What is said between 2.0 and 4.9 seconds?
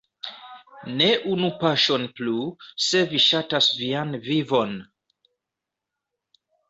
plu, se vi ŝatas vian vivon!